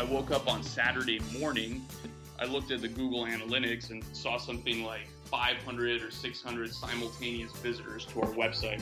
[0.00, 1.84] I woke up on Saturday morning.
[2.38, 8.06] I looked at the Google Analytics and saw something like 500 or 600 simultaneous visitors
[8.06, 8.80] to our website.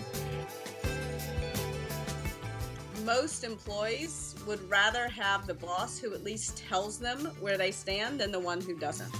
[3.04, 8.20] Most employees would rather have the boss who at least tells them where they stand
[8.20, 9.12] than the one who doesn't.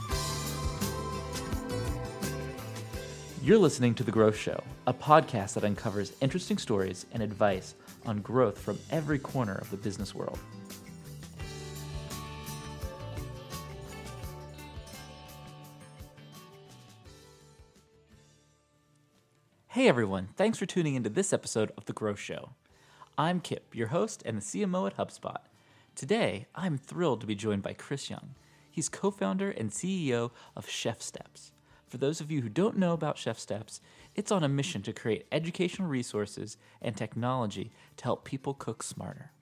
[3.43, 7.75] You're listening to The Growth Show, a podcast that uncovers interesting stories and advice
[8.07, 10.39] on growth from every corner of the business world.
[19.89, 22.51] Everyone, thanks for tuning into this episode of The Growth Show.
[23.17, 25.39] I'm Kip, your host and the CMO at HubSpot.
[25.95, 28.35] Today, I'm thrilled to be joined by Chris Young.
[28.71, 31.53] He's co founder and CEO of ChefSteps.
[31.87, 33.81] For those of you who don't know about ChefSteps,
[34.15, 39.33] it's on a mission to create educational resources and technology to help people cook smarter.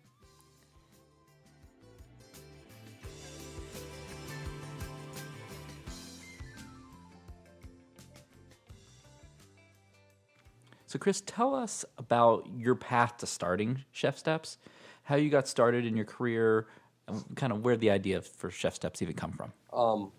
[10.96, 14.56] So, Chris, tell us about your path to starting ChefSteps,
[15.02, 16.68] how you got started in your career,
[17.06, 19.52] and kind of where the idea for ChefSteps even come from.
[19.78, 20.10] Um,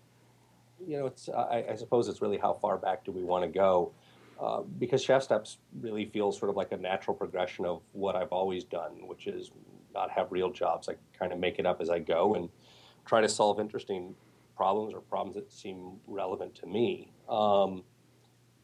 [0.86, 3.50] you know, it's I, I, suppose it's really how far back do we want to
[3.50, 3.90] go,
[4.40, 8.62] uh, because ChefSteps really feels sort of like a natural progression of what I've always
[8.62, 9.50] done, which is
[9.92, 10.88] not have real jobs.
[10.88, 12.48] I kind of make it up as I go and
[13.04, 14.14] try to solve interesting
[14.56, 17.10] problems or problems that seem relevant to me.
[17.28, 17.82] Um,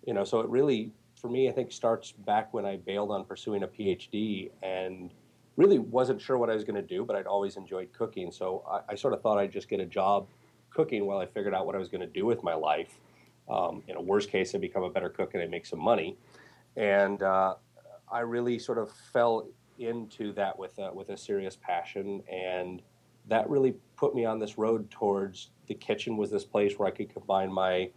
[0.07, 0.93] you know, so it really
[1.25, 5.11] for me, I think starts back when I bailed on pursuing a PhD and
[5.57, 8.31] really wasn't sure what I was going to do, but I'd always enjoyed cooking.
[8.31, 10.27] So I, I, sort of thought I'd just get a job
[10.69, 13.01] cooking while I figured out what I was going to do with my life.
[13.49, 16.19] Um, in a worst case, I'd become a better cook and I'd make some money.
[16.77, 17.55] And uh,
[18.13, 22.83] I really sort of fell into that with a, with a serious passion, and
[23.29, 26.19] that really put me on this road towards the kitchen.
[26.19, 27.89] Was this place where I could combine my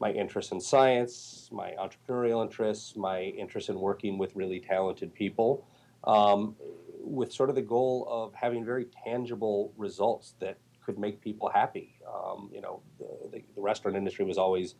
[0.00, 5.66] my interest in science, my entrepreneurial interests, my interest in working with really talented people,
[6.04, 6.54] um,
[7.00, 11.98] with sort of the goal of having very tangible results that could make people happy.
[12.12, 14.74] Um, you know, the, the, the, restaurant industry was always,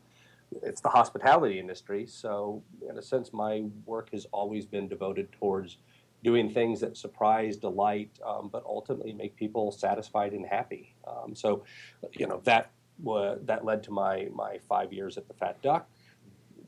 [0.63, 2.07] it's the hospitality industry.
[2.07, 5.79] So, in a sense, my work has always been devoted towards
[6.23, 10.95] doing things that surprise, delight, um, but ultimately make people satisfied and happy.
[11.07, 11.65] Um, so,
[12.13, 12.71] you know, that
[13.03, 15.89] that led to my my five years at the Fat Duck.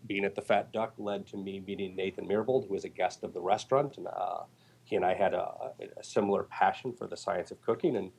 [0.07, 3.25] Being at the Fat Duck led to me meeting Nathan Myhrvold, who was a guest
[3.25, 4.43] of the restaurant, and uh,
[4.85, 7.97] he and I had a, a, similar passion for the science of cooking.
[7.97, 8.13] And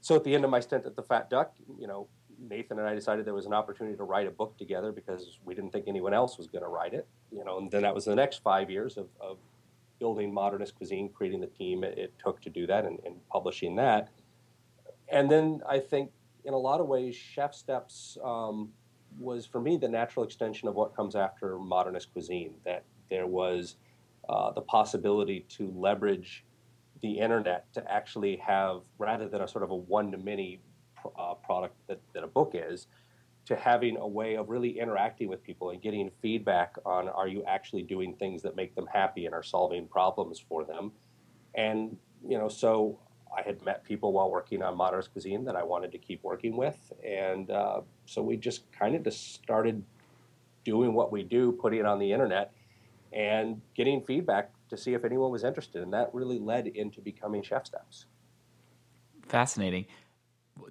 [0.00, 2.88] so, at the end of my stint at the Fat Duck, you know, Nathan and
[2.88, 5.86] I decided there was an opportunity to write a book together because we didn't think
[5.86, 7.06] anyone else was going to write it.
[7.30, 9.38] You know, and then that was the next five years of, of
[9.98, 13.76] building modernist cuisine, creating the team it, it took to do that, and, and publishing
[13.76, 14.08] that.
[15.08, 16.10] And then I think
[16.44, 18.70] in a lot of ways, ChefSteps um,
[19.18, 22.54] was for me the natural extension of what comes after modernist cuisine.
[22.64, 23.76] That there was
[24.28, 26.44] uh, the possibility to leverage
[27.02, 30.60] the internet to actually have, rather than a sort of a one-to-many
[31.18, 32.86] uh, product that, that a book is,
[33.44, 37.42] to having a way of really interacting with people and getting feedback on are you
[37.44, 40.92] actually doing things that make them happy and are solving problems for them.
[41.54, 43.00] And you know, so
[43.36, 46.56] I had met people while working on modernist cuisine that I wanted to keep working
[46.56, 49.82] with, and uh, so we just kind of just started
[50.64, 52.52] doing what we do, putting it on the internet,
[53.12, 57.42] and getting feedback to see if anyone was interested, and that really led into becoming
[57.42, 58.04] ChefSteps.
[59.26, 59.86] Fascinating.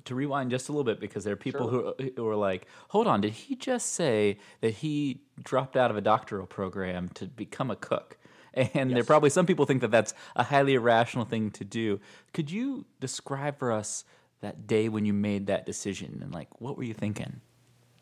[0.05, 1.93] To rewind just a little bit, because there are people sure.
[1.99, 5.97] who, who are like, "Hold on, did he just say that he dropped out of
[5.97, 8.17] a doctoral program to become a cook?"
[8.53, 8.95] And yes.
[8.95, 11.99] there probably some people think that that's a highly irrational thing to do.
[12.33, 14.05] Could you describe for us
[14.41, 17.41] that day when you made that decision and like what were you thinking?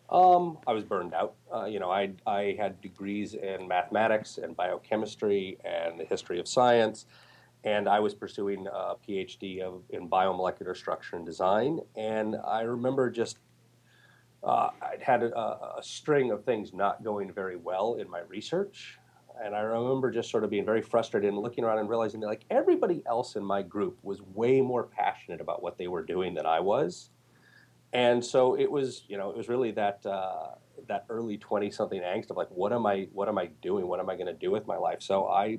[0.10, 1.36] Um, I was burned out.
[1.54, 6.48] Uh, you know, I I had degrees in mathematics and biochemistry and the history of
[6.48, 7.06] science,
[7.64, 11.80] and I was pursuing a PhD of, in biomolecular structure and design.
[11.96, 13.38] And I remember just
[14.44, 15.38] uh, I'd had a,
[15.78, 18.98] a, string of things not going very well in my research,
[19.44, 22.28] and I remember just sort of being very frustrated and looking around and realizing that
[22.28, 26.34] like everybody else in my group was way more passionate about what they were doing
[26.34, 27.10] than I was.
[27.94, 30.56] And so it was, you know, it was really that uh,
[30.88, 33.88] that early twenty something angst of like, what am I, what am I doing?
[33.88, 35.02] What am I going to do with my life?
[35.02, 35.58] So I,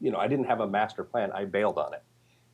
[0.00, 1.30] you know, I didn't have a master plan.
[1.32, 2.02] I bailed on it,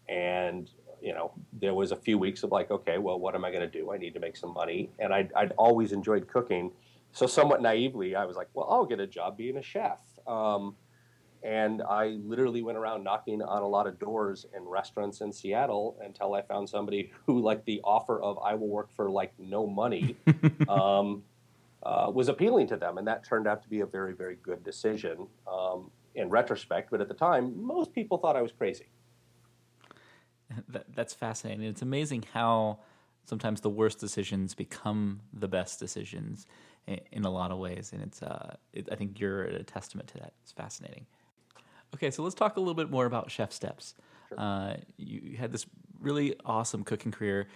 [0.09, 0.71] and
[1.01, 3.63] you know, there was a few weeks of like, okay, well, what am I going
[3.63, 3.93] to do?
[3.93, 6.73] I need to make some money, and I'd, I'd always enjoyed cooking.
[7.13, 9.99] So somewhat naively, I was like, well, I'll get a job being a chef.
[10.27, 10.77] Um,
[11.43, 15.97] And I literally went around knocking on a lot of doors in restaurants in Seattle
[16.03, 19.67] until I found somebody who, like, the offer of I will work for like no
[19.67, 20.17] money
[20.69, 21.23] um,
[21.85, 22.99] uh, was appealing to them.
[22.99, 26.91] And that turned out to be a very, very good decision um, in retrospect.
[26.91, 28.87] But at the time, most people thought I was crazy.
[30.69, 31.65] That, that's fascinating.
[31.65, 32.79] It's amazing how
[33.25, 36.47] sometimes the worst decisions become the best decisions
[36.87, 40.19] in, a lot of ways, and it's uh, it, I think you're a testament to
[40.19, 40.33] that.
[40.43, 41.07] It's fascinating.
[41.95, 43.95] Okay, so let's talk a little bit more about ChefSteps.
[44.29, 44.41] Sure.
[44.41, 45.67] Uh, you, you had this
[46.01, 47.49] really awesome cooking career,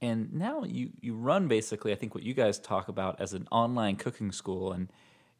[0.00, 3.46] and now you you run basically I think what you guys talk about as an
[3.50, 4.88] online cooking school, and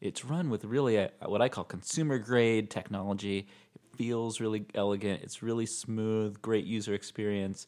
[0.01, 3.47] it's run with really a, what I call consumer grade technology.
[3.75, 5.23] It feels really elegant.
[5.23, 7.67] It's really smooth, great user experience.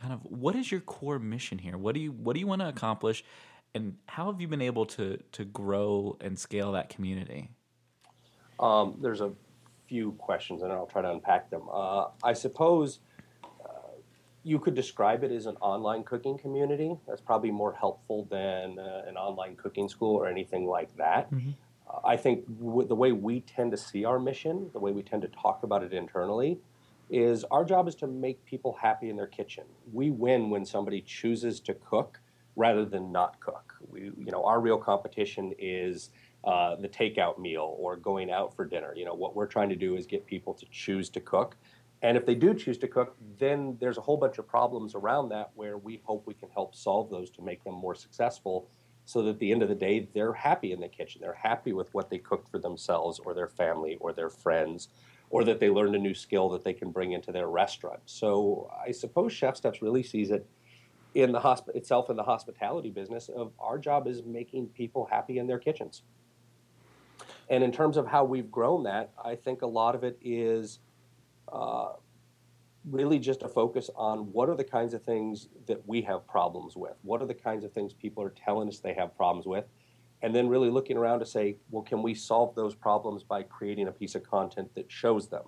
[0.00, 1.78] Kind of, what is your core mission here?
[1.78, 3.24] What do you what do you want to accomplish,
[3.76, 7.50] and how have you been able to to grow and scale that community?
[8.58, 9.32] Um, there's a
[9.86, 11.62] few questions, and I'll try to unpack them.
[11.70, 13.00] Uh, I suppose
[13.44, 13.92] uh,
[14.42, 16.96] you could describe it as an online cooking community.
[17.06, 21.30] That's probably more helpful than uh, an online cooking school or anything like that.
[21.30, 21.50] Mm-hmm.
[21.88, 25.02] Uh, I think w- the way we tend to see our mission, the way we
[25.02, 26.58] tend to talk about it internally,
[27.10, 29.64] is our job is to make people happy in their kitchen.
[29.92, 32.20] We win when somebody chooses to cook
[32.56, 33.65] rather than not cook.
[33.88, 36.10] We, you know, our real competition is
[36.44, 38.94] uh, the takeout meal or going out for dinner.
[38.96, 41.56] You know, what we're trying to do is get people to choose to cook.
[42.02, 45.30] And if they do choose to cook, then there's a whole bunch of problems around
[45.30, 48.68] that where we hope we can help solve those to make them more successful
[49.06, 51.20] so that at the end of the day, they're happy in the kitchen.
[51.22, 54.88] They're happy with what they cooked for themselves or their family or their friends,
[55.30, 58.00] or that they learned a new skill that they can bring into their restaurant.
[58.06, 60.46] So I suppose ChefSteps really sees it
[61.16, 65.38] in the hosp- itself in the hospitality business of our job is making people happy
[65.38, 66.02] in their kitchens.
[67.48, 70.78] And in terms of how we've grown that, I think a lot of it is
[71.50, 71.92] uh,
[72.90, 76.76] really just a focus on what are the kinds of things that we have problems
[76.76, 76.96] with?
[77.00, 79.64] What are the kinds of things people are telling us they have problems with?
[80.20, 83.88] And then really looking around to say, well, can we solve those problems by creating
[83.88, 85.44] a piece of content that shows them?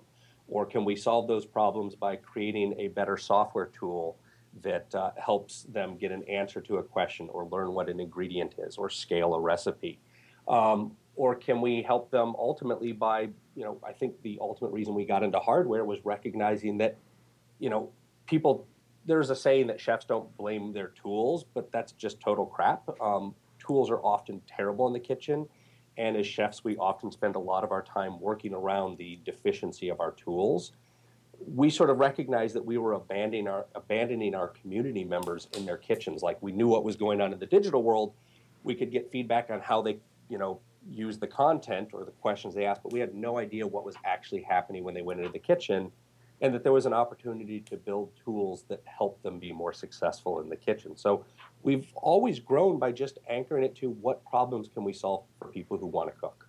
[0.47, 4.17] Or can we solve those problems by creating a better software tool
[4.61, 8.55] that uh, helps them get an answer to a question or learn what an ingredient
[8.57, 9.99] is or scale a recipe?
[10.47, 14.93] Um, or can we help them ultimately by, you know, I think the ultimate reason
[14.95, 16.97] we got into hardware was recognizing that,
[17.59, 17.91] you know,
[18.25, 18.65] people,
[19.05, 22.89] there's a saying that chefs don't blame their tools, but that's just total crap.
[23.01, 25.47] Um, tools are often terrible in the kitchen.
[25.97, 29.89] And as chefs, we often spend a lot of our time working around the deficiency
[29.89, 30.71] of our tools.
[31.47, 35.77] We sort of recognized that we were abandoning our, abandoning our community members in their
[35.77, 36.21] kitchens.
[36.21, 38.13] Like we knew what was going on in the digital world.
[38.63, 39.99] We could get feedback on how they,
[40.29, 40.59] you know,
[40.89, 43.95] use the content or the questions they asked, but we had no idea what was
[44.05, 45.91] actually happening when they went into the kitchen,
[46.41, 50.39] and that there was an opportunity to build tools that help them be more successful
[50.39, 50.95] in the kitchen.
[50.95, 51.25] So
[51.63, 55.77] we've always grown by just anchoring it to what problems can we solve for people
[55.77, 56.48] who want to cook.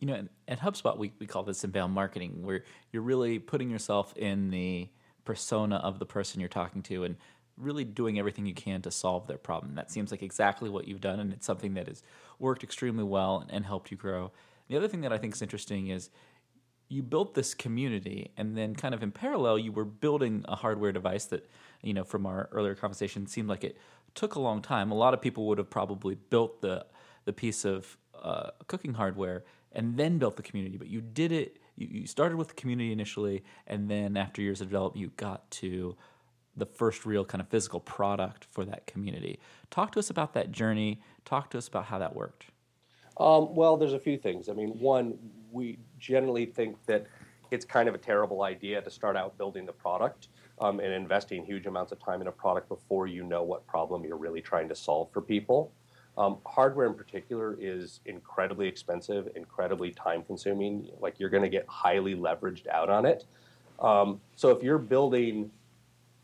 [0.00, 4.16] You know, at HubSpot, we, we call this inbound marketing, where you're really putting yourself
[4.16, 4.88] in the
[5.24, 7.16] persona of the person you're talking to and
[7.58, 9.74] really doing everything you can to solve their problem.
[9.74, 12.02] That seems like exactly what you've done, and it's something that has
[12.38, 14.32] worked extremely well and, and helped you grow.
[14.68, 16.08] The other thing that I think is interesting is
[16.88, 20.92] you built this community, and then kind of in parallel, you were building a hardware
[20.92, 21.48] device that,
[21.82, 23.76] you know, from our earlier conversation, seemed like it
[24.14, 24.90] took a long time.
[24.90, 26.86] A lot of people would have probably built the
[27.26, 31.58] the piece of uh, cooking hardware and then built the community, but you did it.
[31.76, 35.50] You, you started with the community initially, and then after years of development, you got
[35.52, 35.96] to
[36.56, 39.38] the first real kind of physical product for that community.
[39.70, 41.00] Talk to us about that journey.
[41.24, 42.46] Talk to us about how that worked.
[43.18, 44.48] Um, well, there's a few things.
[44.48, 45.18] I mean, one,
[45.52, 47.06] we generally think that
[47.50, 50.28] it's kind of a terrible idea to start out building the product
[50.60, 54.04] um, and investing huge amounts of time in a product before you know what problem
[54.04, 55.72] you're really trying to solve for people.
[56.20, 60.90] Um, hardware in particular is incredibly expensive, incredibly time consuming.
[61.00, 63.24] Like you're going to get highly leveraged out on it.
[63.78, 65.50] Um, so if you're building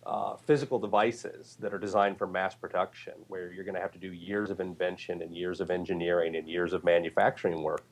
[0.05, 3.99] uh, physical devices that are designed for mass production, where you're going to have to
[3.99, 7.83] do years of invention and years of engineering and years of manufacturing work,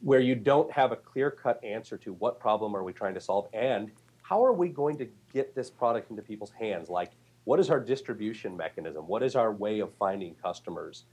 [0.00, 3.20] where you don't have a clear cut answer to what problem are we trying to
[3.20, 6.88] solve and how are we going to get this product into people's hands?
[6.88, 7.12] Like,
[7.44, 9.06] what is our distribution mechanism?
[9.06, 11.04] What is our way of finding customers?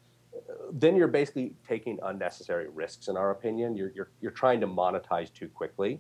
[0.72, 3.76] Then you're basically taking unnecessary risks, in our opinion.
[3.76, 6.00] You're, you're, you're trying to monetize too quickly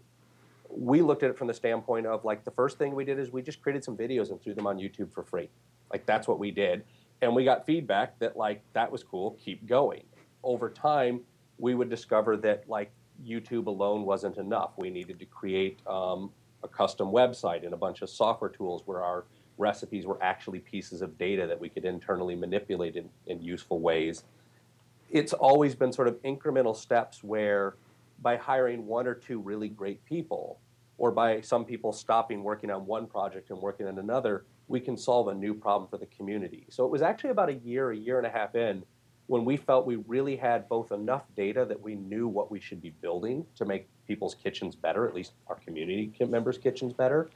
[0.76, 3.32] we looked at it from the standpoint of like the first thing we did is
[3.32, 5.50] we just created some videos and threw them on YouTube for free.
[5.92, 6.84] Like that's what we did.
[7.22, 10.04] And we got feedback that like that was cool, keep going.
[10.44, 11.22] Over time,
[11.58, 12.92] we would discover that like
[13.26, 14.72] YouTube alone wasn't enough.
[14.78, 16.32] We needed to create um,
[16.64, 19.26] a custom website and a bunch of software tools where our
[19.58, 24.24] recipes were actually pieces of data that we could internally manipulate in, in useful ways.
[25.12, 27.76] It's always been sort of incremental steps where
[28.22, 30.60] by hiring one or two really great people,
[30.98, 34.96] or by some people stopping working on one project and working on another, we can
[34.96, 36.66] solve a new problem for the community.
[36.70, 38.84] So it was actually about a year, a year and a half in,
[39.28, 42.82] when we felt we really had both enough data that we knew what we should
[42.82, 47.30] be building to make people's kitchens better, at least our community members' kitchens better,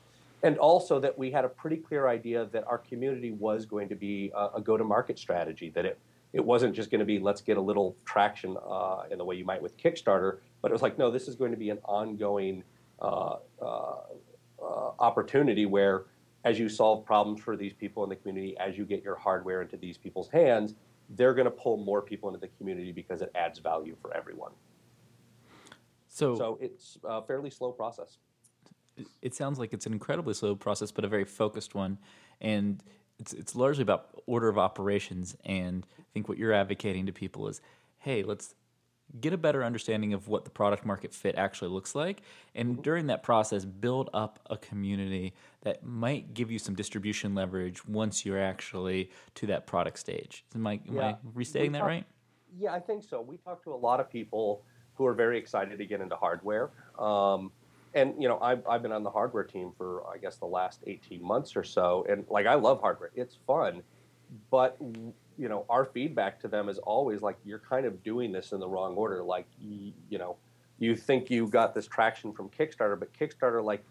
[0.44, 3.96] and also that we had a pretty clear idea that our community was going to
[3.96, 6.00] be a, a go-to-market strategy, that it
[6.34, 9.36] it wasn't just going to be let's get a little traction uh, in the way
[9.36, 11.80] you might with Kickstarter, but it was like no, this is going to be an
[11.86, 12.64] ongoing
[13.02, 13.66] uh, uh,
[14.62, 16.06] uh opportunity where
[16.44, 19.62] as you solve problems for these people in the community, as you get your hardware
[19.62, 20.76] into these people's hands,
[21.12, 24.52] they're going to pull more people into the community because it adds value for everyone.
[26.08, 28.18] So, so it's a fairly slow process.
[29.22, 31.98] It sounds like it's an incredibly slow process, but a very focused one,
[32.42, 32.84] and
[33.20, 35.36] it's it's largely about order of operations.
[35.46, 37.62] And I think what you're advocating to people is,
[38.00, 38.56] hey, let's
[39.22, 42.22] get a better understanding of what the product market fit actually looks like
[42.56, 42.82] and mm-hmm.
[42.82, 48.26] during that process build up a community that might give you some distribution leverage once
[48.26, 51.08] you're actually to that product stage am i, am yeah.
[51.08, 52.06] I restating that right
[52.58, 54.64] yeah i think so we talk to a lot of people
[54.96, 57.52] who are very excited to get into hardware um,
[57.94, 60.82] and you know I've, I've been on the hardware team for i guess the last
[60.86, 63.82] 18 months or so and like i love hardware it's fun
[64.50, 64.78] but
[65.38, 68.60] you know, our feedback to them is always like, you're kind of doing this in
[68.60, 69.24] the wrong order.
[69.24, 70.36] Like, you, you know,
[70.80, 73.84] you think you got this traction from Kickstarter, but Kickstarter, like,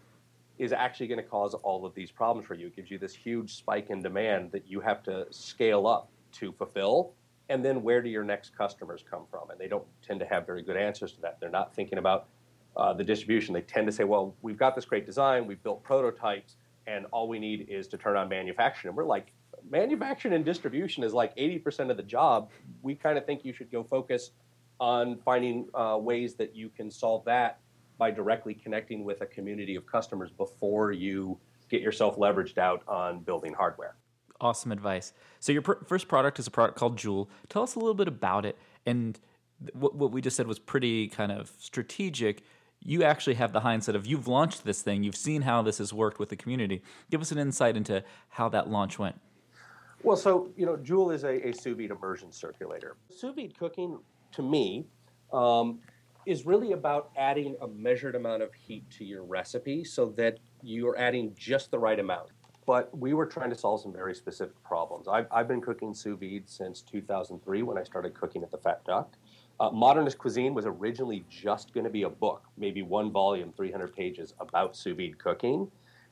[0.57, 2.67] is actually going to cause all of these problems for you.
[2.67, 6.51] It gives you this huge spike in demand that you have to scale up to
[6.51, 7.13] fulfill.
[7.49, 9.49] And then where do your next customers come from?
[9.49, 11.39] And they don't tend to have very good answers to that.
[11.39, 12.27] They're not thinking about
[12.77, 13.53] uh, the distribution.
[13.53, 16.55] They tend to say, well, we've got this great design, we've built prototypes,
[16.85, 18.89] and all we need is to turn on manufacturing.
[18.89, 19.33] And we're like,
[19.69, 22.49] manufacturing and distribution is like 80% of the job.
[22.81, 24.31] We kind of think you should go focus
[24.79, 27.59] on finding uh, ways that you can solve that
[27.97, 31.37] by directly connecting with a community of customers before you
[31.69, 33.95] get yourself leveraged out on building hardware.
[34.39, 35.13] Awesome advice.
[35.39, 37.27] So your pr- first product is a product called Joule.
[37.49, 38.55] Tell us a little bit about it.
[38.85, 39.19] And
[39.73, 42.43] what, what we just said was pretty kind of strategic.
[42.87, 45.03] You actually have the hindsight of you've launched this thing.
[45.03, 46.81] You've seen how this has worked with the community.
[47.11, 49.19] Give us an insight into how that launch went.
[50.03, 52.95] Well, so you know, Joule is a, a sous vide immersion circulator.
[53.13, 53.99] Sous vide cooking,
[54.31, 54.85] to me,
[55.33, 55.79] um,
[56.25, 60.97] is really about adding a measured amount of heat to your recipe so that you're
[60.97, 62.29] adding just the right amount.
[62.65, 65.09] But we were trying to solve some very specific problems.
[65.09, 68.85] I've, I've been cooking sous vide since 2003 when I started cooking at the Fat
[68.85, 69.17] Duck.
[69.59, 73.95] Uh, Modernist Cuisine was originally just going to be a book, maybe one volume, 300
[73.95, 75.69] pages about sous vide cooking.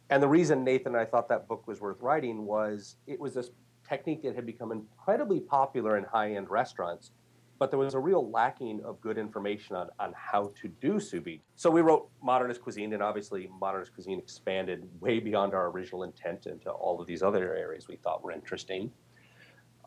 [0.09, 3.35] And the reason Nathan and I thought that book was worth writing was it was
[3.35, 3.51] this
[3.87, 7.11] technique that had become incredibly popular in high end restaurants,
[7.59, 11.23] but there was a real lacking of good information on, on how to do sous
[11.23, 11.41] vide.
[11.55, 16.47] So we wrote Modernist Cuisine, and obviously, Modernist Cuisine expanded way beyond our original intent
[16.47, 18.91] into all of these other areas we thought were interesting.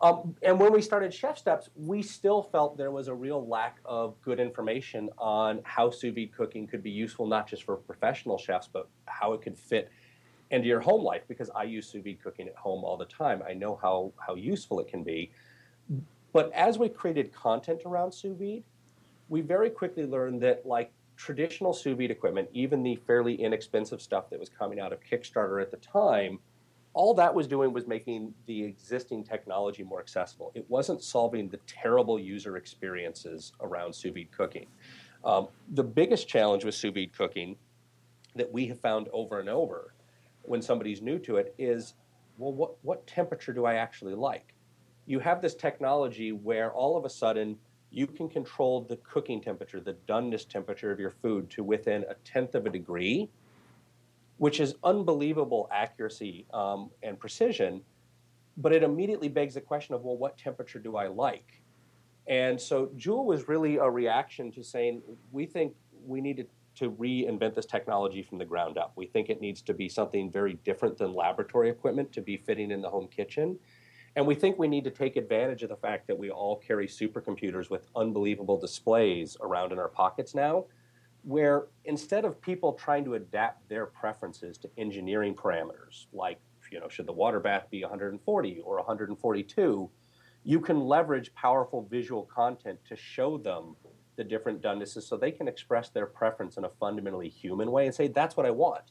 [0.00, 4.20] Um, and when we started ChefSteps, we still felt there was a real lack of
[4.22, 8.68] good information on how sous vide cooking could be useful, not just for professional chefs,
[8.72, 9.90] but how it could fit
[10.50, 13.42] into your home life because I use sous vide cooking at home all the time.
[13.48, 15.32] I know how, how useful it can be.
[16.32, 18.62] But as we created content around sous vide,
[19.28, 24.30] we very quickly learned that like traditional sous vide equipment, even the fairly inexpensive stuff
[24.30, 26.38] that was coming out of Kickstarter at the time,
[26.98, 30.50] all that was doing was making the existing technology more accessible.
[30.56, 34.66] It wasn't solving the terrible user experiences around sous vide cooking.
[35.24, 37.54] Um, the biggest challenge with sous vide cooking
[38.34, 39.94] that we have found over and over
[40.42, 41.94] when somebody's new to it is
[42.36, 44.52] well, what, what temperature do I actually like?
[45.06, 47.56] You have this technology where all of a sudden
[47.92, 52.14] you can control the cooking temperature, the doneness temperature of your food to within a
[52.24, 53.28] tenth of a degree,
[54.38, 57.82] which is unbelievable accuracy um, and precision.
[58.56, 61.62] But it immediately begs the question of, well, what temperature do I like?
[62.26, 66.46] And so Joule was really a reaction to saying, we think we need to
[66.78, 68.92] to reinvent this technology from the ground up.
[68.94, 72.70] We think it needs to be something very different than laboratory equipment to be fitting
[72.70, 73.58] in the home kitchen.
[74.14, 76.86] And we think we need to take advantage of the fact that we all carry
[76.86, 80.66] supercomputers with unbelievable displays around in our pockets now,
[81.28, 86.40] where instead of people trying to adapt their preferences to engineering parameters, like,
[86.72, 89.90] you know, should the water bath be 140 or 142,
[90.44, 93.76] you can leverage powerful visual content to show them
[94.16, 97.94] the different donenesses so they can express their preference in a fundamentally human way and
[97.94, 98.84] say, that's what I want.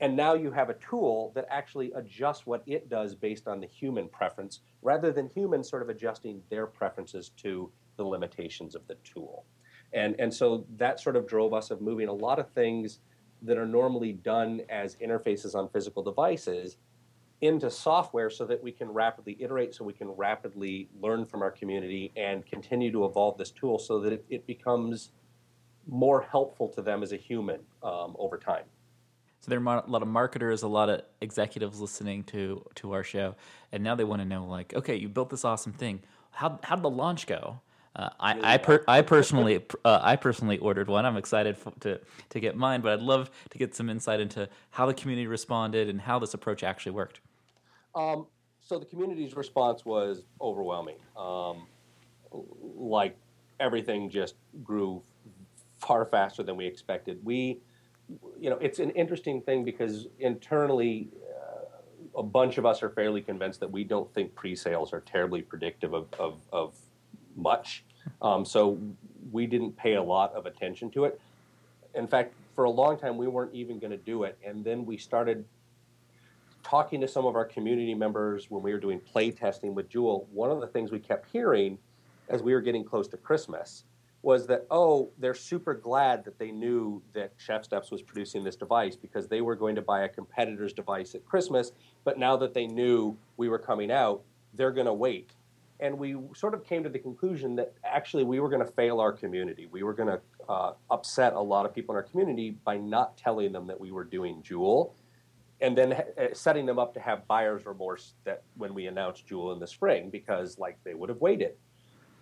[0.00, 3.66] And now you have a tool that actually adjusts what it does based on the
[3.66, 8.96] human preference rather than humans sort of adjusting their preferences to the limitations of the
[9.04, 9.44] tool.
[9.94, 12.98] And, and so that sort of drove us of moving a lot of things
[13.42, 16.76] that are normally done as interfaces on physical devices
[17.40, 21.50] into software so that we can rapidly iterate, so we can rapidly learn from our
[21.50, 25.10] community and continue to evolve this tool so that it, it becomes
[25.86, 28.64] more helpful to them as a human um, over time.
[29.40, 33.04] So there are a lot of marketers, a lot of executives listening to to our
[33.04, 33.36] show,
[33.72, 36.00] and now they want to know, like, okay, you built this awesome thing.
[36.30, 37.60] How how did the launch go?
[37.96, 41.06] Uh, I I, per, I personally uh, I personally ordered one.
[41.06, 44.48] I'm excited for, to to get mine, but I'd love to get some insight into
[44.70, 47.20] how the community responded and how this approach actually worked.
[47.94, 48.26] Um,
[48.60, 50.96] so the community's response was overwhelming.
[51.16, 51.66] Um,
[52.76, 53.16] like
[53.60, 55.02] everything just grew
[55.78, 57.20] far faster than we expected.
[57.22, 57.60] We,
[58.40, 63.20] you know, it's an interesting thing because internally, uh, a bunch of us are fairly
[63.20, 66.74] convinced that we don't think pre-sales are terribly predictive of, of, of
[67.36, 67.84] much.
[68.22, 68.78] Um, so
[69.32, 71.20] we didn't pay a lot of attention to it.
[71.94, 74.38] In fact, for a long time, we weren't even going to do it.
[74.44, 75.44] And then we started
[76.62, 80.26] talking to some of our community members when we were doing play testing with Joule,
[80.32, 81.78] one of the things we kept hearing
[82.28, 83.84] as we were getting close to Christmas
[84.22, 88.96] was that, oh, they're super glad that they knew that ChefSteps was producing this device
[88.96, 91.72] because they were going to buy a competitor's device at Christmas,
[92.04, 94.22] but now that they knew we were coming out,
[94.54, 95.32] they're going to wait.
[95.80, 99.00] And we sort of came to the conclusion that actually we were going to fail
[99.00, 99.66] our community.
[99.70, 103.16] We were going to uh, upset a lot of people in our community by not
[103.16, 104.94] telling them that we were doing Joule
[105.60, 109.52] and then uh, setting them up to have buyer's remorse that when we announced Joule
[109.52, 111.54] in the spring because like they would have waited.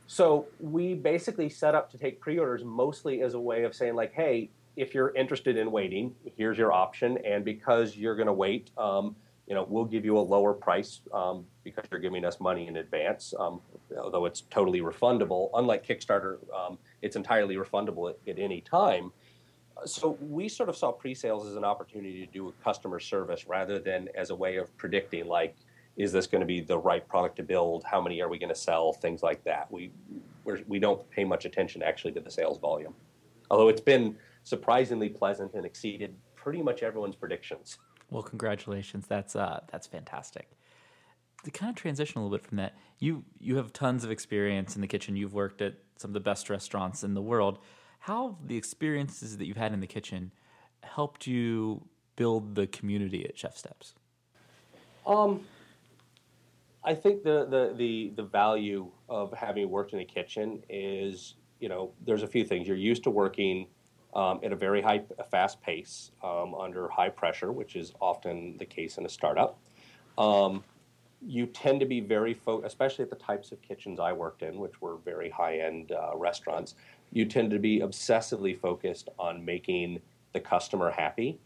[0.06, 4.12] So we basically set up to take pre-orders mostly as a way of saying like,
[4.12, 8.70] hey, if you're interested in waiting, here's your option, and because you're going to wait,
[8.78, 12.68] um, you know, we'll give you a lower price um, because you're giving us money
[12.68, 13.34] in advance.
[13.38, 13.60] Um,
[13.98, 19.12] although it's totally refundable, unlike Kickstarter, um, it's entirely refundable at, at any time.
[19.84, 24.08] So we sort of saw pre-sales as an opportunity to do customer service rather than
[24.14, 25.56] as a way of predicting like
[25.96, 27.84] is this going to be the right product to build?
[27.84, 28.92] How many are we going to sell?
[28.92, 29.70] Things like that.
[29.70, 29.90] We
[30.44, 32.94] we're, we do not pay much attention actually to the sales volume.
[33.50, 37.78] Although it's been surprisingly pleasant and exceeded pretty much everyone's predictions
[38.12, 40.50] well congratulations that's uh, that's fantastic
[41.44, 44.74] to kind of transition a little bit from that you you have tons of experience
[44.76, 47.58] in the kitchen you've worked at some of the best restaurants in the world
[48.00, 50.32] how the experiences that you've had in the kitchen
[50.82, 53.94] helped you build the community at ChefSteps?
[55.06, 55.44] Um,
[56.84, 61.68] I think the, the, the, the value of having worked in a kitchen is, you
[61.68, 62.66] know, there's a few things.
[62.66, 63.66] You're used to working
[64.14, 68.66] um, at a very high, fast pace um, under high pressure, which is often the
[68.66, 69.58] case in a startup.
[70.18, 70.64] Um,
[71.24, 74.58] you tend to be very focused, especially at the types of kitchens I worked in,
[74.58, 76.74] which were very high end uh, restaurants
[77.12, 80.00] you tend to be obsessively focused on making
[80.32, 81.38] the customer happy.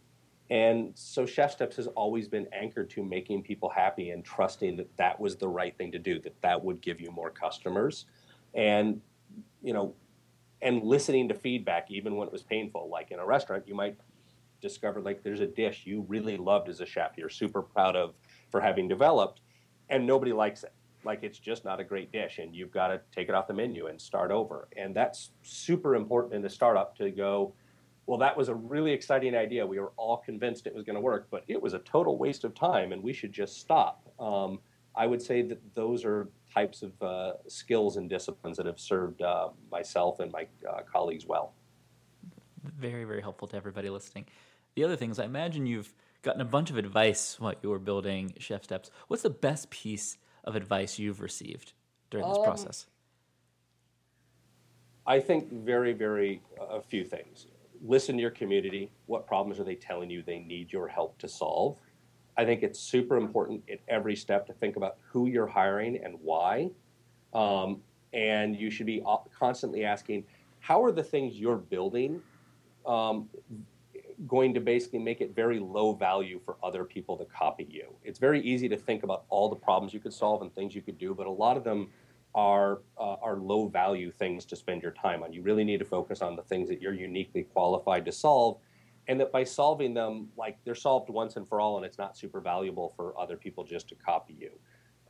[0.49, 5.19] And so ChefSteps has always been anchored to making people happy and trusting that that
[5.19, 8.07] was the right thing to do, that that would give you more customers.
[8.55, 9.01] And,
[9.61, 9.93] you know,
[10.67, 12.89] and listening to feedback even when it was painful.
[12.91, 13.97] Like in a restaurant, you might
[14.61, 18.15] discover like there's a dish you really loved as a chef, you're super proud of
[18.51, 19.43] for having developed,
[19.91, 20.73] and nobody likes it
[21.05, 23.55] like it's just not a great dish and you've got to take it off the
[23.55, 24.67] menu and start over.
[24.77, 27.55] And that's super important in the startup to go,
[28.07, 29.65] well, that was a really exciting idea.
[29.65, 32.43] We were all convinced it was going to work, but it was a total waste
[32.43, 34.03] of time and we should just stop.
[34.19, 34.59] Um,
[34.97, 39.21] I would say that those are types of uh, skills and disciplines that have served
[39.21, 41.53] uh, myself and my uh, colleagues well.
[42.65, 44.27] Very, very helpful to everybody listening.
[44.75, 47.79] The other thing is, I imagine you've gotten a bunch of advice while you were
[47.79, 48.91] building ChefSteps.
[49.09, 51.73] What's the best piece of advice you've received
[52.11, 52.87] during this um, process?
[55.07, 57.47] I think very, very uh, a few things.
[57.83, 58.91] Listen to your community.
[59.07, 61.77] What problems are they telling you they need your help to solve?
[62.37, 66.17] I think it's super important at every step to think about who you're hiring and
[66.23, 66.71] why.
[67.33, 69.03] Um, and you should be
[69.39, 70.25] constantly asking,
[70.61, 72.23] how are the things you're building
[72.87, 73.29] um,
[74.27, 77.95] going to basically make it very low value for other people to copy you.
[78.03, 80.83] It's very easy to think about all the problems you could solve and things you
[80.83, 81.89] could do, but a lot of them
[82.35, 85.33] are uh, are low value things to spend your time on.
[85.33, 88.59] You really need to focus on the things that you're uniquely qualified to solve,
[89.09, 92.17] and that by solving them, like they're solved once and for all, and it's not
[92.17, 94.51] super valuable for other people just to copy you.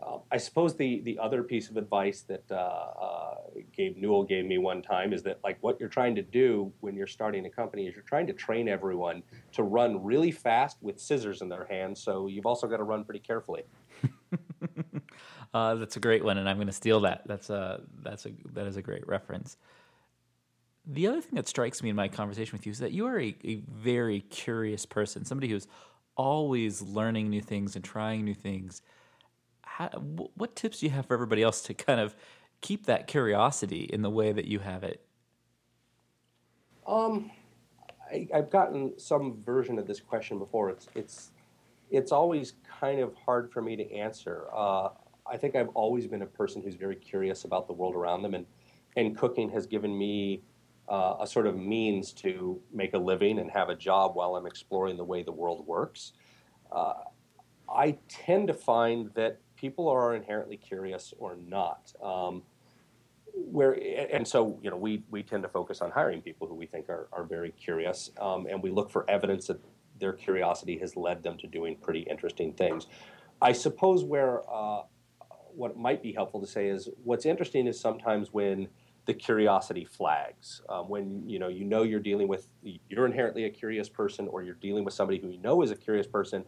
[0.00, 3.34] Uh, I suppose the, the other piece of advice that uh, uh,
[3.74, 6.94] Gabe Newell gave me one time is that like what you're trying to do when
[6.94, 11.00] you're starting a company is you're trying to train everyone to run really fast with
[11.00, 12.02] scissors in their hands.
[12.02, 13.62] So you've also got to run pretty carefully.
[15.54, 17.22] Uh, that's a great one, and I'm going to steal that.
[17.24, 19.56] That's a that's a that is a great reference.
[20.86, 23.18] The other thing that strikes me in my conversation with you is that you are
[23.20, 25.66] a, a very curious person, somebody who's
[26.16, 28.82] always learning new things and trying new things.
[29.62, 32.14] How, what tips do you have for everybody else to kind of
[32.60, 35.04] keep that curiosity in the way that you have it?
[36.86, 37.30] Um,
[38.10, 40.70] I, have gotten some version of this question before.
[40.70, 41.30] It's it's
[41.90, 44.46] it's always kind of hard for me to answer.
[44.54, 44.90] Uh,
[45.28, 48.34] I think I've always been a person who's very curious about the world around them,
[48.34, 48.46] and
[48.96, 50.42] and cooking has given me
[50.88, 54.46] uh, a sort of means to make a living and have a job while I'm
[54.46, 56.12] exploring the way the world works.
[56.70, 56.94] Uh,
[57.68, 61.92] I tend to find that people are inherently curious or not.
[62.02, 62.42] Um,
[63.36, 63.78] where
[64.10, 66.88] and so you know we we tend to focus on hiring people who we think
[66.88, 69.60] are, are very curious um, and we look for evidence that
[69.98, 72.86] their curiosity has led them to doing pretty interesting things
[73.42, 74.82] i suppose where uh,
[75.54, 78.68] what might be helpful to say is what's interesting is sometimes when
[79.06, 80.60] the curiosity flags.
[80.68, 84.42] Um, when you know you know you're dealing with you're inherently a curious person, or
[84.42, 86.44] you're dealing with somebody who you know is a curious person,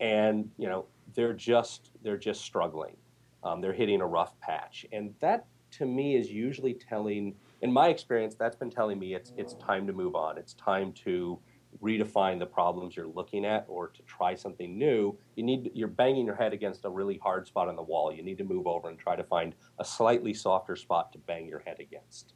[0.00, 2.96] and you know they're just they're just struggling.
[3.42, 7.34] Um, they're hitting a rough patch, and that to me is usually telling.
[7.62, 10.36] In my experience, that's been telling me it's it's time to move on.
[10.36, 11.38] It's time to
[11.82, 16.26] redefine the problems you're looking at or to try something new, you need you're banging
[16.26, 18.12] your head against a really hard spot on the wall.
[18.12, 21.46] You need to move over and try to find a slightly softer spot to bang
[21.46, 22.34] your head against.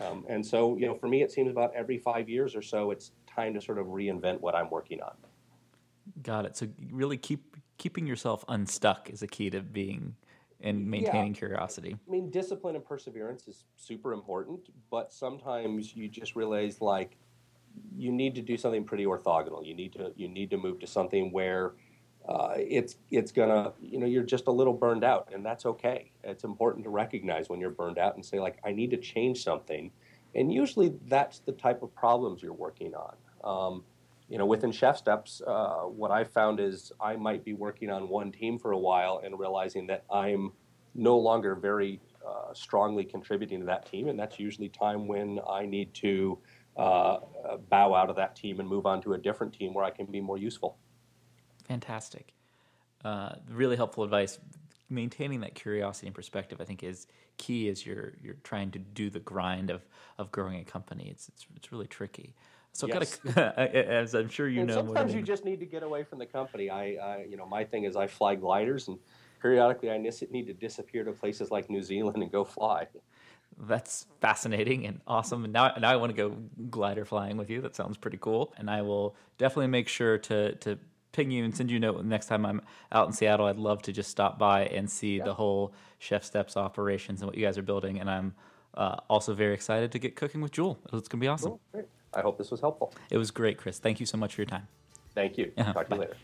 [0.00, 2.90] Um, and so, you know, for me, it seems about every five years or so,
[2.90, 5.12] it's time to sort of reinvent what I'm working on.
[6.22, 6.56] Got it.
[6.56, 10.16] So, really keep keeping yourself unstuck is a key to being
[10.60, 11.38] and maintaining yeah.
[11.38, 11.96] curiosity.
[12.06, 17.16] I mean, discipline and perseverance is super important, but sometimes you just realize like
[17.96, 19.66] you need to do something pretty orthogonal.
[19.66, 21.72] You need to you need to move to something where
[22.28, 26.12] uh, it's it's gonna you know you're just a little burned out, and that's okay.
[26.22, 29.42] It's important to recognize when you're burned out and say like I need to change
[29.42, 29.90] something,
[30.34, 33.14] and usually that's the type of problems you're working on.
[33.44, 33.84] Um,
[34.28, 38.30] you know, within ChefSteps, uh, what I found is I might be working on one
[38.30, 40.52] team for a while and realizing that I'm
[40.94, 45.64] no longer very uh, strongly contributing to that team, and that's usually time when I
[45.64, 46.38] need to
[46.76, 47.20] uh,
[47.58, 50.06] bow out of that team and move on to a different team where I can
[50.06, 50.78] be more useful.
[51.66, 52.32] Fantastic.
[53.04, 54.38] Uh, really helpful advice.
[54.90, 59.10] Maintaining that curiosity and perspective, I think, is key as you're you're trying to do
[59.10, 61.08] the grind of of growing a company.
[61.10, 62.34] It's it's, it's really tricky.
[62.72, 63.16] So, yes.
[63.34, 66.18] gotta, as I'm sure you and know, sometimes you just need to get away from
[66.18, 66.70] the company.
[66.70, 68.98] I, I, you know, my thing is I fly gliders, and
[69.40, 72.86] periodically I need to disappear to places like New Zealand and go fly
[73.60, 75.44] that's fascinating and awesome.
[75.44, 76.36] And now, now I want to go
[76.70, 77.60] glider flying with you.
[77.60, 78.52] That sounds pretty cool.
[78.56, 80.78] And I will definitely make sure to to
[81.12, 83.46] ping you and send you a note next time I'm out in Seattle.
[83.46, 85.24] I'd love to just stop by and see yeah.
[85.24, 87.98] the whole ChefSteps operations and what you guys are building.
[87.98, 88.34] And I'm
[88.74, 90.78] uh, also very excited to get cooking with Joule.
[90.92, 91.58] It's going to be awesome.
[91.72, 91.84] Cool.
[92.14, 92.94] I hope this was helpful.
[93.10, 93.78] It was great, Chris.
[93.78, 94.68] Thank you so much for your time.
[95.14, 95.52] Thank you.
[95.56, 95.72] Uh-huh.
[95.72, 96.16] Talk to you later.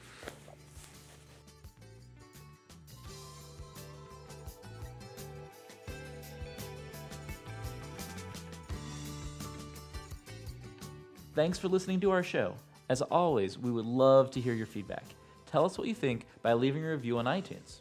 [11.35, 12.55] Thanks for listening to our show.
[12.89, 15.05] As always, we would love to hear your feedback.
[15.47, 17.81] Tell us what you think by leaving a review on iTunes.